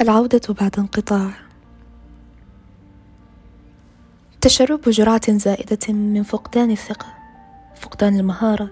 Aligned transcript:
العودة 0.00 0.54
بعد 0.60 0.78
انقطاع. 0.78 1.30
تشرب 4.40 4.80
جرعة 4.80 5.38
زائدة 5.38 5.92
من 5.92 6.22
فقدان 6.22 6.70
الثقة 6.70 7.06
فقدان 7.76 8.16
المهارة 8.16 8.70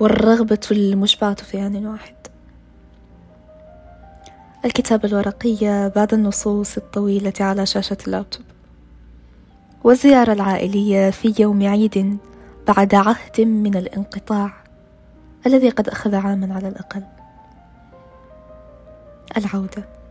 والرغبة 0.00 0.60
المشبعة 0.70 1.34
في 1.34 1.66
آن 1.66 1.86
واحد. 1.86 2.14
الكتابة 4.64 5.08
الورقية 5.08 5.88
بعد 5.88 6.14
النصوص 6.14 6.76
الطويلة 6.76 7.32
على 7.40 7.66
شاشة 7.66 7.98
اللابتوب. 8.06 8.44
والزيارة 9.84 10.32
العائلية 10.32 11.10
في 11.10 11.34
يوم 11.38 11.66
عيد 11.66 12.18
بعد 12.68 12.94
عهد 12.94 13.40
من 13.40 13.76
الانقطاع 13.76 14.52
الذي 15.46 15.68
قد 15.70 15.88
أخذ 15.88 16.14
عاما 16.14 16.54
على 16.54 16.68
الأقل. 16.68 17.02
العودة. 19.36 20.01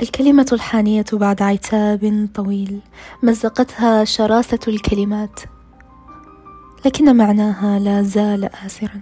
الكلمة 0.00 0.46
الحانية 0.52 1.04
بعد 1.12 1.42
عتاب 1.42 2.28
طويل 2.34 2.80
مزقتها 3.22 4.04
شراسة 4.04 4.58
الكلمات 4.68 5.40
لكن 6.84 7.16
معناها 7.16 7.78
لا 7.78 8.02
زال 8.02 8.44
آسرا. 8.44 9.00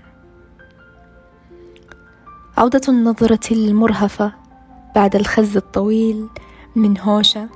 عودة 2.57 2.81
النظرة 2.89 3.41
المرهفة 3.51 4.33
بعد 4.95 5.17
الخز 5.17 5.57
الطويل 5.57 6.29
من 6.77 6.99
هوشة 6.99 7.49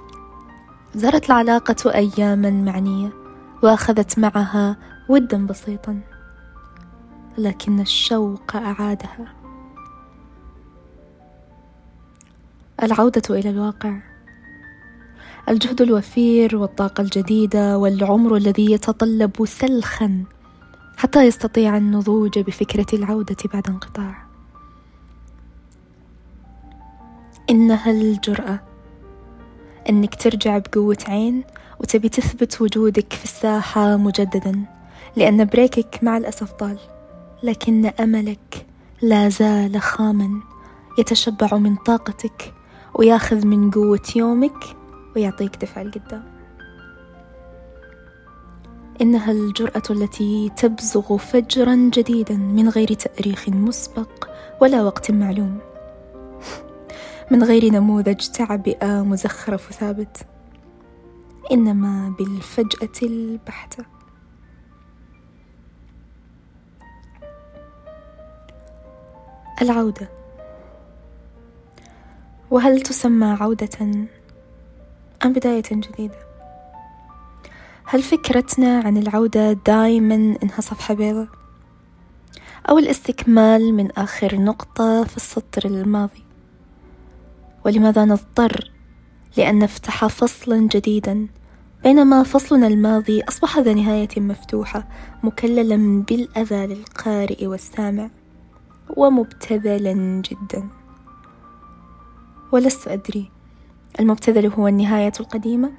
زارت 0.95 1.27
العلاقة 1.27 1.95
أياما 1.95 2.51
معنية 2.51 3.13
وأخذت 3.63 4.19
معها 4.19 4.77
ودا 5.09 5.47
بسيطا 5.47 6.01
لكن 7.39 7.81
الشوق 7.81 8.57
أعادها. 8.57 9.40
العودة 12.83 13.23
إلى 13.31 13.51
الواقع. 13.51 13.97
الجهد 15.49 15.83
الوفير 15.83 16.57
والطاقة 16.57 17.01
الجديدة 17.01 17.79
والعمر 17.79 18.37
الذي 18.37 18.73
يتطلب 18.73 19.47
سلخا 19.47 20.25
حتى 20.97 21.27
يستطيع 21.27 21.77
النضوج 21.77 22.39
بفكرة 22.39 22.87
العودة 22.93 23.37
بعد 23.53 23.69
انقطاع. 23.69 24.23
إنها 27.51 27.91
الجرأة 27.91 28.61
إنك 29.89 30.15
ترجع 30.15 30.59
بقوة 30.59 30.99
عين 31.09 31.45
وتبي 31.81 32.09
تثبت 32.09 32.61
وجودك 32.61 33.13
في 33.13 33.25
الساحة 33.25 33.97
مجددا 33.97 34.65
لأن 35.17 35.45
بريكك 35.45 35.99
مع 36.03 36.17
الأسف 36.17 36.53
طال 36.53 36.79
لكن 37.43 37.87
أملك 37.87 38.67
لا 39.03 39.29
زال 39.29 39.81
خاما 39.81 40.41
يتشبع 40.99 41.57
من 41.57 41.77
طاقتك 41.77 42.55
وياخذ 43.01 43.47
من 43.47 43.71
قوة 43.71 44.03
يومك 44.17 44.77
ويعطيك 45.17 45.57
دفع 45.57 45.83
لقدام 45.83 46.23
إنها 49.01 49.33
الجرأة 49.33 49.83
التي 49.91 50.51
تبزغ 50.57 51.17
فجرا 51.17 51.75
جديدا 51.75 52.37
من 52.37 52.69
غير 52.69 52.93
تأريخ 52.95 53.49
مسبق 53.49 54.29
ولا 54.61 54.83
وقت 54.83 55.11
معلوم. 55.11 55.59
من 57.31 57.45
غير 57.45 57.73
نموذج 57.73 58.27
تعبئة 58.27 59.03
مزخرف 59.03 59.73
ثابت. 59.73 60.27
إنما 61.53 62.15
بالفجأة 62.19 63.07
البحتة. 63.09 63.85
العودة. 69.63 70.20
وهل 72.51 72.81
تسمى 72.81 73.37
عودة 73.41 73.79
أم 75.25 75.33
بداية 75.33 75.63
جديدة؟ 75.71 76.19
هل 77.85 78.03
فكرتنا 78.03 78.81
عن 78.81 78.97
العودة 78.97 79.53
دائما 79.53 80.15
إنها 80.15 80.61
صفحة 80.61 80.95
بيضاء؟ 80.95 81.29
أو 82.69 82.79
الاستكمال 82.79 83.75
من 83.75 83.91
آخر 83.91 84.37
نقطة 84.37 85.05
في 85.05 85.17
السطر 85.17 85.65
الماضي؟ 85.65 86.25
ولماذا 87.65 88.05
نضطر 88.05 88.71
لأن 89.37 89.59
نفتح 89.59 90.07
فصلا 90.07 90.69
جديدا 90.73 91.27
بينما 91.83 92.23
فصلنا 92.23 92.67
الماضي 92.67 93.23
أصبح 93.23 93.59
ذا 93.59 93.75
نهاية 93.75 94.09
مفتوحة 94.17 94.89
مكللا 95.23 96.05
بالأذى 96.09 96.67
للقارئ 96.67 97.47
والسامع 97.47 98.11
ومبتذلا 98.97 100.23
جدا 100.23 100.80
ولست 102.53 102.89
أدري 102.89 103.31
المبتذل 104.01 104.47
هو 104.47 104.69
النهاية 104.69 105.13
القديمة 105.21 105.71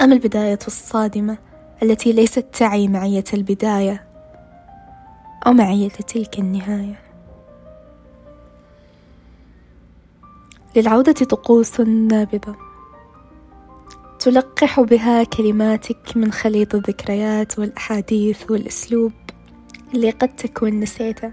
أم 0.00 0.12
البداية 0.12 0.58
الصادمة 0.66 1.38
التي 1.82 2.12
ليست 2.12 2.46
تعي 2.52 2.88
معية 2.88 3.24
البداية 3.34 4.04
أو 5.46 5.52
معية 5.52 5.88
تلك 5.88 6.38
النهاية؟ 6.38 7.00
للعودة 10.76 11.12
طقوس 11.12 11.80
نابضة 11.80 12.56
تلقح 14.18 14.80
بها 14.80 15.24
كلماتك 15.24 16.16
من 16.16 16.32
خليط 16.32 16.74
الذكريات 16.74 17.58
والأحاديث 17.58 18.50
والأسلوب 18.50 19.12
اللي 19.94 20.10
قد 20.10 20.36
تكون 20.36 20.80
نسيته. 20.80 21.32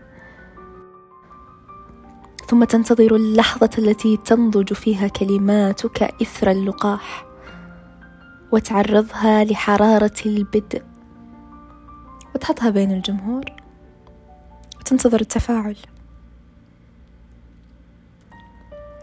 ثم 2.48 2.64
تنتظر 2.64 3.16
اللحظة 3.16 3.70
التي 3.78 4.18
تنضج 4.18 4.74
فيها 4.74 5.08
كلماتك 5.08 6.04
إثر 6.22 6.52
اللقاح 6.52 7.26
وتعرضها 8.52 9.44
لحرارة 9.44 10.16
البدء. 10.26 10.84
وتحطها 12.36 12.70
بين 12.70 12.92
الجمهور. 12.92 13.44
وتنتظر 14.80 15.22
التفاعل. 15.22 15.76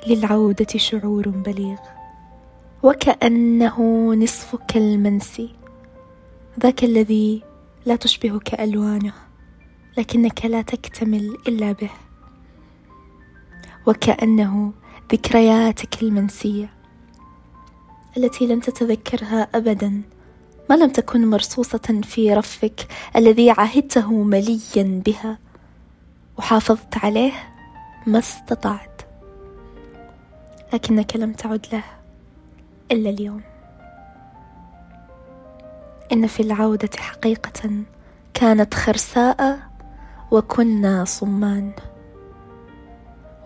للعودة 0.07 0.67
شعور 0.77 1.29
بليغ. 1.29 1.79
وكأنه 2.83 4.15
نصفك 4.15 4.77
المنسي 4.77 5.55
ذاك 6.61 6.85
الذي 6.85 7.43
لا 7.87 7.97
تشبهك 7.97 8.61
ألوانه 8.61 9.13
لكنك 9.99 10.45
لا 10.47 10.63
تكتمل 10.63 11.39
إلا 11.49 11.73
به. 11.73 11.91
وكأنه 13.87 14.73
ذكرياتك 15.13 16.03
المنسية 16.03 16.71
التي 18.17 18.47
لن 18.47 18.61
تتذكرها 18.61 19.49
أبدا 19.55 20.03
ما 20.71 20.75
لم 20.75 20.91
تكن 20.91 21.31
مرصوصة 21.31 22.01
في 22.03 22.35
رفك 22.35 22.87
الذي 23.17 23.51
عهدته 23.51 24.13
مليا 24.13 25.03
بها 25.07 25.39
وحافظت 26.39 27.05
عليه 27.05 27.33
ما 28.07 28.19
استطعت 28.19 29.03
لكنك 30.73 31.17
لم 31.17 31.33
تعد 31.33 31.67
له 31.73 31.85
إلا 32.93 33.11
اليوم. 33.11 33.41
إن 36.13 36.27
في 36.27 36.41
العودة 36.41 36.91
حقيقة 36.97 37.71
كانت 38.35 38.75
خرساء 38.75 39.59
وكنا 40.31 41.05
صمان. 41.05 41.73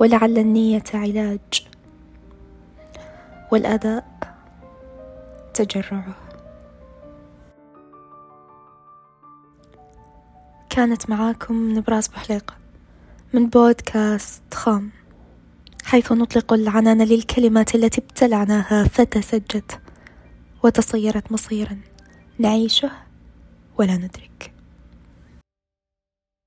ولعل 0.01 0.39
النية 0.39 0.83
علاج. 0.95 1.67
والأداء 3.53 4.07
تجرعه. 5.55 6.15
كانت 10.71 11.11
معاكم 11.11 11.79
نبراس 11.79 12.09
بحليقة 12.09 12.55
من 13.33 13.47
بودكاست 13.47 14.55
خام. 14.55 14.91
حيث 15.84 16.13
نطلق 16.13 16.53
العنان 16.53 17.03
للكلمات 17.03 17.75
التي 17.75 18.01
ابتلعناها 18.01 18.84
فتسجت 18.84 19.81
وتصيرت 20.65 21.33
مصيرا 21.33 21.78
نعيشه 22.39 22.91
ولا 23.78 23.97
ندرك. 23.97 24.56